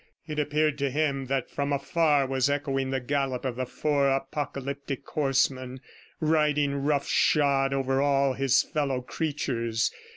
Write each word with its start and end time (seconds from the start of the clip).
It 0.27 0.39
appeared 0.39 0.79
to 0.79 0.89
him 0.89 1.27
that 1.27 1.51
from 1.51 1.71
afar 1.71 2.25
was 2.25 2.49
echoing 2.49 2.89
the 2.89 2.99
gallop 2.99 3.45
of 3.45 3.55
the 3.55 3.67
four 3.67 4.09
Apocalyptic 4.09 5.07
horsemen, 5.07 5.79
riding 6.19 6.73
rough 6.77 7.07
shod 7.07 7.71
over 7.71 8.01
all 8.01 8.33
his 8.33 8.63
fellow 8.63 9.03
creatures. 9.03 9.91